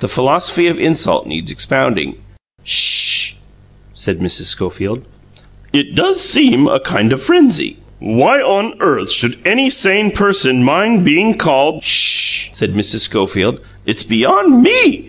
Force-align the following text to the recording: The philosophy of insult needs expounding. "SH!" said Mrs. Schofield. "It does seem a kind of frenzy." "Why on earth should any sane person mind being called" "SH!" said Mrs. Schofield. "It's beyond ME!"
The 0.00 0.08
philosophy 0.08 0.66
of 0.66 0.78
insult 0.78 1.26
needs 1.26 1.50
expounding. 1.50 2.16
"SH!" 2.64 3.36
said 3.94 4.18
Mrs. 4.20 4.42
Schofield. 4.48 5.04
"It 5.72 5.94
does 5.94 6.20
seem 6.20 6.66
a 6.66 6.80
kind 6.80 7.14
of 7.14 7.22
frenzy." 7.22 7.78
"Why 7.98 8.42
on 8.42 8.74
earth 8.80 9.10
should 9.10 9.38
any 9.42 9.70
sane 9.70 10.10
person 10.10 10.62
mind 10.62 11.02
being 11.02 11.38
called" 11.38 11.82
"SH!" 11.82 12.50
said 12.52 12.74
Mrs. 12.74 12.98
Schofield. 13.08 13.58
"It's 13.86 14.02
beyond 14.04 14.62
ME!" 14.62 15.02